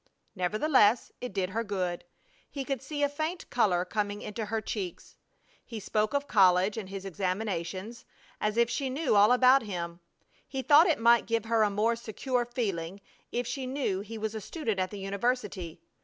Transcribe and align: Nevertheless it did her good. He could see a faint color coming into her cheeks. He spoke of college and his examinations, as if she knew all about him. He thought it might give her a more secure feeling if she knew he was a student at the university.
Nevertheless 0.35 1.11
it 1.21 1.31
did 1.31 1.51
her 1.51 1.63
good. 1.63 2.05
He 2.49 2.65
could 2.65 2.81
see 2.81 3.03
a 3.03 3.07
faint 3.07 3.47
color 3.51 3.85
coming 3.85 4.23
into 4.23 4.45
her 4.45 4.59
cheeks. 4.59 5.15
He 5.63 5.79
spoke 5.79 6.15
of 6.15 6.27
college 6.27 6.75
and 6.75 6.89
his 6.89 7.05
examinations, 7.05 8.03
as 8.39 8.57
if 8.57 8.67
she 8.67 8.89
knew 8.89 9.15
all 9.15 9.31
about 9.31 9.61
him. 9.61 9.99
He 10.47 10.63
thought 10.63 10.87
it 10.87 10.97
might 10.99 11.27
give 11.27 11.45
her 11.45 11.61
a 11.61 11.69
more 11.69 11.95
secure 11.95 12.45
feeling 12.47 12.99
if 13.31 13.45
she 13.45 13.67
knew 13.67 13.99
he 13.99 14.17
was 14.17 14.33
a 14.33 14.41
student 14.41 14.79
at 14.79 14.89
the 14.89 14.97
university. 14.97 15.79